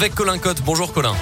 Avec 0.00 0.14
Colin 0.14 0.38
Cotte. 0.38 0.62
Bonjour 0.62 0.92
Colin. 0.92 1.16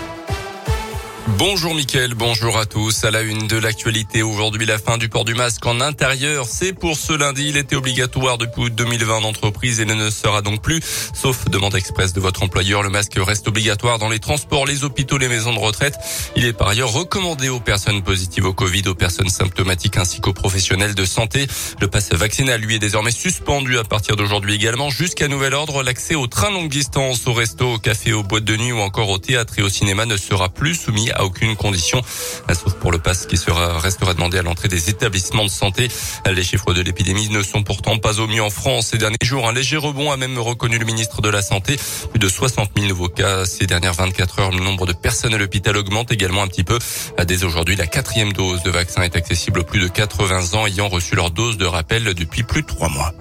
Bonjour 1.30 1.74
Mickaël, 1.74 2.14
bonjour 2.14 2.56
à 2.56 2.66
tous. 2.66 3.04
À 3.04 3.10
la 3.10 3.22
une 3.22 3.48
de 3.48 3.56
l'actualité, 3.56 4.22
aujourd'hui 4.22 4.64
la 4.64 4.78
fin 4.78 4.96
du 4.96 5.08
port 5.08 5.24
du 5.24 5.34
masque 5.34 5.66
en 5.66 5.80
intérieur. 5.80 6.46
C'est 6.48 6.72
pour 6.72 6.96
ce 6.96 7.12
lundi, 7.12 7.48
il 7.48 7.56
était 7.56 7.74
obligatoire 7.74 8.38
depuis 8.38 8.70
2020 8.70 9.16
en 9.16 9.24
entreprise 9.24 9.80
et 9.80 9.84
ne 9.84 10.08
sera 10.08 10.40
donc 10.40 10.62
plus. 10.62 10.80
Sauf 11.14 11.46
demande 11.46 11.74
express 11.74 12.12
de 12.12 12.20
votre 12.20 12.44
employeur, 12.44 12.84
le 12.84 12.90
masque 12.90 13.14
reste 13.16 13.48
obligatoire 13.48 13.98
dans 13.98 14.08
les 14.08 14.20
transports, 14.20 14.66
les 14.66 14.84
hôpitaux, 14.84 15.18
les 15.18 15.26
maisons 15.26 15.52
de 15.52 15.58
retraite. 15.58 15.96
Il 16.36 16.44
est 16.44 16.52
par 16.52 16.68
ailleurs 16.68 16.92
recommandé 16.92 17.48
aux 17.48 17.60
personnes 17.60 18.02
positives 18.02 18.46
au 18.46 18.54
Covid, 18.54 18.86
aux 18.86 18.94
personnes 18.94 19.28
symptomatiques 19.28 19.96
ainsi 19.96 20.20
qu'aux 20.20 20.32
professionnels 20.32 20.94
de 20.94 21.04
santé. 21.04 21.48
Le 21.80 21.88
passe 21.88 22.12
vaccinal, 22.12 22.60
lui, 22.60 22.76
est 22.76 22.78
désormais 22.78 23.10
suspendu 23.10 23.78
à 23.78 23.84
partir 23.84 24.14
d'aujourd'hui 24.14 24.54
également. 24.54 24.90
Jusqu'à 24.90 25.26
nouvel 25.26 25.54
ordre, 25.54 25.82
l'accès 25.82 26.14
aux 26.14 26.28
trains 26.28 26.52
longue 26.52 26.70
distance, 26.70 27.26
au 27.26 27.32
resto, 27.32 27.74
au 27.74 27.78
café, 27.78 28.12
aux 28.12 28.22
boîtes 28.22 28.44
de 28.44 28.56
nuit 28.56 28.72
ou 28.72 28.78
encore 28.78 29.10
au 29.10 29.18
théâtre 29.18 29.54
et 29.58 29.62
au 29.62 29.68
cinéma 29.68 30.06
ne 30.06 30.16
sera 30.16 30.48
plus 30.48 30.76
soumis 30.76 31.10
aucune 31.24 31.56
condition, 31.56 32.02
sauf 32.48 32.74
pour 32.74 32.92
le 32.92 32.98
pass 32.98 33.26
qui 33.26 33.36
sera, 33.36 33.78
restera 33.78 34.14
demandé 34.14 34.38
à 34.38 34.42
l'entrée 34.42 34.68
des 34.68 34.90
établissements 34.90 35.44
de 35.44 35.50
santé. 35.50 35.88
Les 36.26 36.44
chiffres 36.44 36.74
de 36.74 36.82
l'épidémie 36.82 37.28
ne 37.28 37.42
sont 37.42 37.62
pourtant 37.62 37.98
pas 37.98 38.20
au 38.20 38.26
mieux 38.26 38.42
en 38.42 38.50
France 38.50 38.88
ces 38.88 38.98
derniers 38.98 39.16
jours. 39.22 39.48
Un 39.48 39.52
léger 39.52 39.76
rebond 39.76 40.10
a 40.10 40.16
même 40.16 40.38
reconnu 40.38 40.78
le 40.78 40.84
ministre 40.84 41.22
de 41.22 41.28
la 41.28 41.42
Santé. 41.42 41.76
Plus 42.10 42.18
de 42.18 42.28
60 42.28 42.70
000 42.76 42.88
nouveaux 42.88 43.08
cas 43.08 43.44
ces 43.44 43.66
dernières 43.66 43.94
24 43.94 44.40
heures. 44.40 44.50
Le 44.50 44.60
nombre 44.60 44.86
de 44.86 44.92
personnes 44.92 45.34
à 45.34 45.38
l'hôpital 45.38 45.76
augmente 45.76 46.12
également 46.12 46.42
un 46.42 46.48
petit 46.48 46.64
peu. 46.64 46.78
Dès 47.26 47.44
aujourd'hui, 47.44 47.76
la 47.76 47.86
quatrième 47.86 48.32
dose 48.32 48.62
de 48.62 48.70
vaccin 48.70 49.02
est 49.02 49.16
accessible 49.16 49.60
aux 49.60 49.64
plus 49.64 49.80
de 49.80 49.88
80 49.88 50.54
ans 50.54 50.66
ayant 50.66 50.88
reçu 50.88 51.16
leur 51.16 51.30
dose 51.30 51.56
de 51.56 51.66
rappel 51.66 52.14
depuis 52.14 52.42
plus 52.42 52.62
de 52.62 52.66
trois 52.66 52.88
mois. 52.88 53.12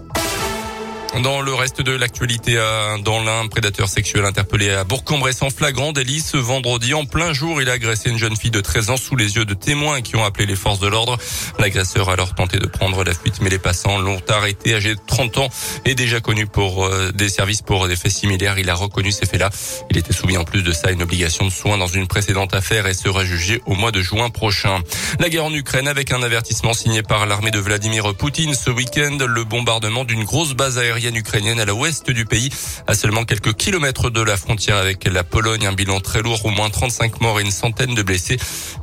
Dans 1.23 1.41
le 1.41 1.53
reste 1.53 1.81
de 1.81 1.91
l'actualité, 1.91 2.55
dans 3.03 3.23
l'un, 3.23 3.47
prédateur 3.47 3.87
sexuel 3.87 4.25
interpellé 4.25 4.71
à 4.71 4.83
Bourg-en-Bresse 4.83 5.41
en 5.41 5.49
flagrant 5.49 5.93
délit 5.93 6.19
ce 6.19 6.35
vendredi 6.35 6.93
en 6.93 7.05
plein 7.05 7.31
jour. 7.31 7.61
Il 7.61 7.69
a 7.69 7.73
agressé 7.73 8.09
une 8.09 8.17
jeune 8.17 8.35
fille 8.35 8.51
de 8.51 8.59
13 8.59 8.89
ans 8.89 8.97
sous 8.97 9.15
les 9.15 9.37
yeux 9.37 9.45
de 9.45 9.53
témoins 9.53 10.01
qui 10.01 10.17
ont 10.17 10.25
appelé 10.25 10.45
les 10.45 10.57
forces 10.57 10.79
de 10.79 10.87
l'ordre. 10.87 11.17
L'agresseur 11.57 12.09
a 12.09 12.13
alors 12.13 12.35
tenté 12.35 12.59
de 12.59 12.67
prendre 12.67 13.03
la 13.03 13.13
fuite, 13.13 13.35
mais 13.41 13.49
les 13.49 13.59
passants 13.59 13.97
l'ont 13.97 14.21
arrêté. 14.29 14.75
Âgé 14.75 14.95
de 14.95 14.99
30 15.07 15.37
ans 15.37 15.49
et 15.85 15.95
déjà 15.95 16.19
connu 16.19 16.47
pour 16.47 16.85
euh, 16.85 17.11
des 17.13 17.29
services 17.29 17.61
pour 17.61 17.87
des 17.87 17.95
faits 17.95 18.11
similaires, 18.11 18.59
il 18.59 18.69
a 18.69 18.75
reconnu 18.75 19.11
ces 19.11 19.25
faits-là. 19.25 19.49
Il 19.89 19.97
était 19.97 20.13
soumis 20.13 20.37
en 20.37 20.43
plus 20.43 20.63
de 20.63 20.73
ça 20.73 20.89
à 20.89 20.91
une 20.91 21.01
obligation 21.01 21.45
de 21.45 21.51
soins 21.51 21.77
dans 21.77 21.87
une 21.87 22.07
précédente 22.07 22.53
affaire 22.53 22.87
et 22.87 22.93
sera 22.93 23.23
jugé 23.23 23.61
au 23.65 23.75
mois 23.75 23.91
de 23.91 24.01
juin 24.01 24.29
prochain. 24.29 24.81
La 25.19 25.29
guerre 25.29 25.45
en 25.45 25.53
Ukraine 25.53 25.87
avec 25.87 26.11
un 26.11 26.21
avertissement 26.23 26.73
signé 26.73 27.03
par 27.03 27.25
l'armée 27.25 27.51
de 27.51 27.59
Vladimir 27.59 28.13
Poutine 28.15 28.53
ce 28.53 28.69
week-end. 28.69 29.17
Le 29.25 29.43
bombardement 29.45 30.03
d'une 30.03 30.25
grosse 30.25 30.53
base 30.53 30.77
aérienne 30.77 31.04
ukrainienne 31.13 31.59
à 31.59 31.65
l'ouest 31.65 32.09
du 32.09 32.25
pays, 32.25 32.49
à 32.87 32.95
seulement 32.95 33.25
quelques 33.25 33.53
kilomètres 33.53 34.09
de 34.09 34.21
la 34.21 34.37
frontière 34.37 34.77
avec 34.77 35.05
la 35.05 35.23
Pologne. 35.23 35.67
Un 35.67 35.73
bilan 35.73 35.99
très 35.99 36.21
lourd, 36.21 36.45
au 36.45 36.49
moins 36.49 36.69
35 36.69 37.21
morts 37.21 37.39
et 37.39 37.43
une 37.43 37.51
centaine 37.51 37.93
de 37.93 38.01
blessés. 38.01 38.37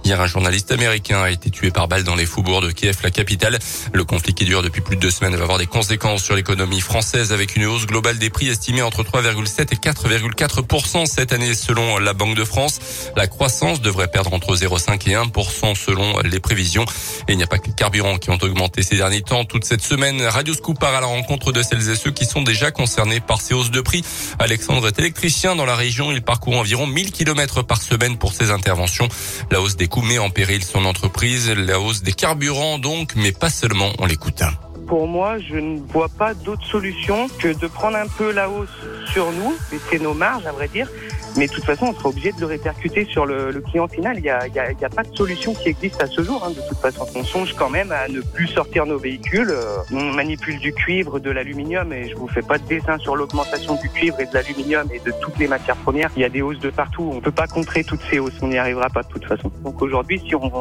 Hier, 0.04 0.20
un 0.20 0.26
journaliste 0.26 0.70
américain 0.72 1.22
a 1.22 1.30
été 1.30 1.50
tué 1.50 1.70
par 1.70 1.88
balle 1.88 2.04
dans 2.04 2.14
les 2.14 2.26
faubourgs 2.26 2.62
de 2.62 2.70
Kiev, 2.70 2.98
la 3.02 3.10
capitale. 3.10 3.58
Le 3.92 4.04
conflit 4.04 4.34
qui 4.34 4.44
dure 4.44 4.62
depuis 4.62 4.82
plus 4.82 4.96
de 4.96 5.00
deux 5.00 5.10
semaines 5.10 5.34
va 5.36 5.42
avoir 5.44 5.58
des 5.58 5.66
conséquences 5.66 6.22
sur 6.22 6.36
l'économie 6.36 6.80
française 6.80 7.32
avec 7.32 7.56
une 7.56 7.64
hausse 7.64 7.86
globale 7.86 8.18
des 8.18 8.30
prix 8.30 8.48
estimée 8.48 8.82
entre 8.82 9.02
3,7 9.02 9.72
et 9.72 9.76
4,4% 9.76 11.06
cette 11.06 11.32
année 11.32 11.54
selon 11.54 11.98
la 11.98 12.12
Banque 12.12 12.36
de 12.36 12.44
France. 12.44 12.78
La 13.16 13.26
croissance 13.26 13.80
devrait 13.80 14.08
perdre 14.08 14.32
entre 14.32 14.54
0,5 14.54 15.08
et 15.10 15.14
1% 15.14 15.74
selon 15.74 16.20
les 16.20 16.40
prévisions. 16.40 16.84
Et 17.28 17.32
il 17.32 17.36
n'y 17.36 17.42
a 17.42 17.46
pas 17.46 17.58
que 17.58 17.66
les 17.66 17.74
carburants 17.74 18.18
qui 18.18 18.30
ont 18.30 18.38
augmenté 18.40 18.82
ces 18.82 18.96
derniers 18.96 19.22
temps. 19.22 19.44
Toute 19.44 19.64
cette 19.64 19.82
semaine, 19.82 20.22
Radio 20.22 20.54
Scoop 20.54 20.78
part 20.78 20.94
à 20.94 21.00
la 21.00 21.06
rencontre 21.06 21.52
de 21.52 21.62
celles 21.62 21.90
et 21.90 21.96
ceux 21.96 22.10
qui 22.12 22.24
sont 22.24 22.42
déjà 22.42 22.70
concernés 22.70 23.20
par 23.20 23.40
ces 23.40 23.54
hausses 23.54 23.70
de 23.70 23.80
prix. 23.80 24.04
Alexandre 24.38 24.86
est 24.88 24.98
électricien 24.98 25.56
dans 25.56 25.66
la 25.66 25.76
région. 25.76 26.12
Il 26.12 26.22
parcourt 26.22 26.56
environ 26.56 26.86
1000 26.86 27.12
km 27.12 27.62
par 27.62 27.82
semaine 27.82 28.16
pour 28.18 28.32
ses 28.32 28.50
interventions. 28.50 29.08
La 29.50 29.60
hausse 29.60 29.76
des 29.76 29.88
coûts 29.88 30.02
met 30.02 30.18
en 30.18 30.30
péril 30.30 30.64
son 30.64 30.84
entreprise. 30.84 31.50
La 31.50 31.80
hausse 31.80 32.02
des 32.02 32.12
carburants 32.12 32.78
donc, 32.78 33.14
mais 33.16 33.32
pas 33.32 33.50
seulement. 33.50 33.92
On 33.98 34.06
l'écoute. 34.06 34.42
Pour 34.86 35.06
moi, 35.06 35.38
je 35.38 35.56
ne 35.56 35.80
vois 35.80 36.08
pas 36.08 36.34
d'autre 36.34 36.66
solution 36.66 37.28
que 37.38 37.48
de 37.54 37.66
prendre 37.66 37.96
un 37.96 38.08
peu 38.08 38.32
la 38.32 38.50
hausse 38.50 38.68
sur 39.06 39.32
nous, 39.32 39.54
c'est 39.90 40.00
nos 40.00 40.14
marges 40.14 40.46
à 40.46 40.52
vrai 40.52 40.68
dire, 40.68 40.88
mais 41.36 41.46
de 41.46 41.52
toute 41.52 41.64
façon, 41.64 41.86
on 41.86 41.94
sera 41.94 42.08
obligé 42.10 42.32
de 42.32 42.40
le 42.40 42.46
répercuter 42.46 43.06
sur 43.06 43.24
le, 43.24 43.52
client 43.70 43.88
final. 43.88 44.16
Il 44.18 44.22
n'y 44.22 44.30
a, 44.30 44.88
pas 44.94 45.02
de 45.02 45.16
solution 45.16 45.54
qui 45.54 45.68
existe 45.68 46.02
à 46.02 46.06
ce 46.06 46.22
jour. 46.22 46.44
Hein, 46.44 46.50
de 46.50 46.68
toute 46.68 46.78
façon, 46.78 47.06
on 47.14 47.24
songe 47.24 47.54
quand 47.54 47.70
même 47.70 47.92
à 47.92 48.08
ne 48.08 48.20
plus 48.20 48.48
sortir 48.48 48.86
nos 48.86 48.98
véhicules. 48.98 49.50
Euh, 49.50 49.78
on 49.92 50.12
manipule 50.12 50.58
du 50.58 50.72
cuivre, 50.72 51.18
de 51.20 51.30
l'aluminium, 51.30 51.92
et 51.92 52.08
je 52.08 52.16
vous 52.16 52.28
fais 52.28 52.42
pas 52.42 52.58
de 52.58 52.66
dessin 52.66 52.98
sur 52.98 53.16
l'augmentation 53.16 53.76
du 53.76 53.88
cuivre 53.88 54.20
et 54.20 54.26
de 54.26 54.34
l'aluminium 54.34 54.88
et 54.92 54.98
de 54.98 55.12
toutes 55.20 55.38
les 55.38 55.48
matières 55.48 55.76
premières. 55.76 56.10
Il 56.16 56.22
y 56.22 56.24
a 56.24 56.28
des 56.28 56.42
hausses 56.42 56.58
de 56.58 56.70
partout. 56.70 57.10
On 57.14 57.20
peut 57.20 57.30
pas 57.30 57.46
contrer 57.46 57.84
toutes 57.84 58.02
ces 58.10 58.18
hausses. 58.18 58.38
On 58.42 58.48
n'y 58.48 58.58
arrivera 58.58 58.88
pas 58.90 59.02
de 59.02 59.08
toute 59.08 59.24
façon. 59.24 59.50
Donc 59.62 59.80
aujourd'hui, 59.80 60.20
si 60.26 60.34
on, 60.34 60.52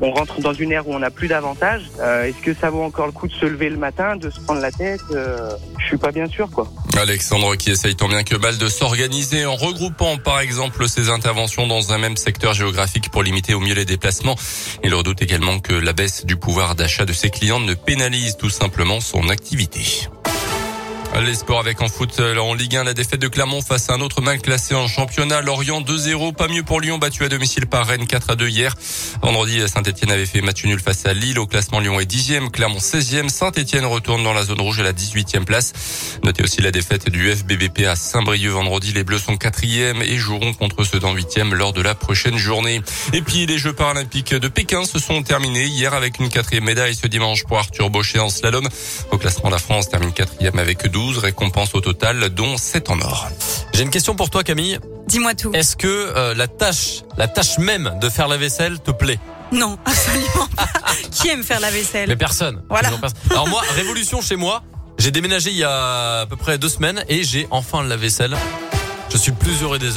on 0.00 0.10
rentre 0.10 0.40
dans 0.40 0.52
une 0.52 0.72
ère 0.72 0.86
où 0.88 0.92
on 0.92 0.98
n'a 0.98 1.10
plus 1.10 1.28
d'avantages, 1.28 1.90
euh, 2.00 2.24
est-ce 2.24 2.42
que 2.42 2.52
ça 2.52 2.70
vaut 2.70 2.82
encore 2.82 3.06
le 3.06 3.12
coup 3.12 3.26
de 3.26 3.32
se 3.32 3.46
lever 3.46 3.70
le 3.70 3.78
matin, 3.78 4.16
de 4.16 4.28
se 4.28 4.40
prendre 4.40 4.60
la 4.60 4.72
tête 4.72 5.00
euh, 5.12 5.50
Je 5.84 5.88
suis 5.88 5.98
pas 5.98 6.12
bien 6.12 6.26
sûr, 6.26 6.50
quoi. 6.50 6.66
Alexandre 6.96 7.56
qui 7.56 7.70
essaye 7.70 7.94
tant 7.94 8.08
bien 8.08 8.24
que 8.24 8.36
mal 8.36 8.56
de 8.56 8.68
s'organiser 8.68 9.44
en 9.44 9.54
regroupant 9.54 10.16
par 10.16 10.40
exemple 10.40 10.88
ses 10.88 11.10
interventions 11.10 11.66
dans 11.66 11.92
un 11.92 11.98
même 11.98 12.16
secteur 12.16 12.54
géographique 12.54 13.10
pour 13.10 13.22
limiter 13.22 13.52
au 13.52 13.60
mieux 13.60 13.74
les 13.74 13.84
déplacements. 13.84 14.36
Il 14.82 14.94
redoute 14.94 15.20
également 15.20 15.60
que 15.60 15.74
la 15.74 15.92
baisse 15.92 16.24
du 16.24 16.36
pouvoir 16.36 16.74
d'achat 16.74 17.04
de 17.04 17.12
ses 17.12 17.28
clients 17.28 17.60
ne 17.60 17.74
pénalise 17.74 18.38
tout 18.38 18.48
simplement 18.48 19.00
son 19.00 19.28
activité. 19.28 20.08
Les 21.22 21.34
sports 21.36 21.60
avec 21.60 21.80
en 21.80 21.88
foot 21.88 22.20
en 22.20 22.54
Ligue 22.54 22.76
1, 22.76 22.84
la 22.84 22.92
défaite 22.92 23.20
de 23.20 23.28
Clermont 23.28 23.62
face 23.62 23.88
à 23.88 23.94
un 23.94 24.00
autre 24.00 24.20
mal 24.20 24.40
classé 24.42 24.74
en 24.74 24.88
championnat. 24.88 25.40
Lorient 25.40 25.80
2-0, 25.80 26.34
pas 26.34 26.48
mieux 26.48 26.62
pour 26.64 26.80
Lyon, 26.80 26.98
battu 26.98 27.24
à 27.24 27.28
domicile 27.28 27.66
par 27.66 27.86
Rennes 27.86 28.04
4-2 28.04 28.48
hier. 28.48 28.74
Vendredi, 29.22 29.66
Saint-Etienne 29.66 30.10
avait 30.10 30.26
fait 30.26 30.42
match 30.42 30.64
nul 30.64 30.80
face 30.80 31.06
à 31.06 31.14
Lille. 31.14 31.38
Au 31.38 31.46
classement, 31.46 31.80
Lyon 31.80 31.98
est 31.98 32.10
10e, 32.10 32.50
Clermont 32.50 32.78
16e. 32.78 33.28
Saint-Etienne 33.28 33.86
retourne 33.86 34.22
dans 34.22 34.34
la 34.34 34.42
zone 34.42 34.60
rouge 34.60 34.80
à 34.80 34.82
la 34.82 34.92
18e 34.92 35.44
place. 35.44 35.72
Notez 36.24 36.42
aussi 36.42 36.60
la 36.60 36.72
défaite 36.72 37.08
du 37.08 37.30
FBBP 37.30 37.86
à 37.86 37.96
Saint-Brieuc 37.96 38.52
vendredi. 38.52 38.92
Les 38.92 39.04
Bleus 39.04 39.20
sont 39.20 39.36
4e 39.36 40.02
et 40.02 40.16
joueront 40.16 40.52
contre 40.52 40.84
ceux 40.84 40.98
dans 40.98 41.14
8e 41.14 41.54
lors 41.54 41.72
de 41.72 41.80
la 41.80 41.94
prochaine 41.94 42.36
journée. 42.36 42.82
Et 43.12 43.22
puis, 43.22 43.46
les 43.46 43.56
Jeux 43.56 43.72
paralympiques 43.72 44.34
de 44.34 44.48
Pékin 44.48 44.84
se 44.84 44.98
sont 44.98 45.22
terminés 45.22 45.66
hier 45.66 45.94
avec 45.94 46.18
une 46.18 46.28
quatrième 46.28 46.64
médaille 46.64 46.96
ce 46.96 47.06
dimanche 47.06 47.44
pour 47.44 47.58
Arthur 47.58 47.88
Baucher 47.88 48.18
en 48.18 48.28
slalom. 48.28 48.68
Au 49.10 49.16
classement, 49.16 49.48
la 49.48 49.58
France 49.58 49.88
termine 49.88 50.12
quatrième 50.12 50.58
avec 50.58 50.86
12 50.90 51.03
récompenses 51.12 51.74
au 51.74 51.80
total, 51.80 52.30
dont 52.30 52.56
7 52.56 52.90
en 52.90 53.00
or. 53.00 53.28
J'ai 53.72 53.82
une 53.82 53.90
question 53.90 54.14
pour 54.14 54.30
toi, 54.30 54.42
Camille. 54.42 54.78
Dis-moi 55.08 55.34
tout. 55.34 55.52
Est-ce 55.52 55.76
que 55.76 55.86
euh, 55.88 56.34
la 56.34 56.48
tâche, 56.48 57.02
la 57.16 57.28
tâche 57.28 57.58
même 57.58 57.98
de 58.00 58.08
faire 58.08 58.28
la 58.28 58.36
vaisselle 58.36 58.80
te 58.80 58.90
plaît? 58.90 59.18
Non, 59.52 59.78
absolument 59.84 60.48
pas. 60.56 60.66
Qui 61.10 61.28
aime 61.28 61.42
faire 61.42 61.60
la 61.60 61.70
vaisselle? 61.70 62.08
Mais 62.08 62.16
personne. 62.16 62.62
Voilà. 62.68 62.90
Alors 63.30 63.48
moi, 63.48 63.62
révolution 63.74 64.20
chez 64.20 64.36
moi. 64.36 64.62
J'ai 64.98 65.10
déménagé 65.10 65.50
il 65.50 65.56
y 65.56 65.64
a 65.64 66.20
à 66.20 66.26
peu 66.26 66.36
près 66.36 66.56
deux 66.56 66.68
semaines 66.68 67.04
et 67.08 67.24
j'ai 67.24 67.46
enfin 67.50 67.82
la 67.82 67.96
vaisselle. 67.96 68.36
Je 69.10 69.16
suis 69.18 69.32
plus 69.32 69.62
heureux 69.62 69.78
des 69.78 69.86
heures. 69.86 69.92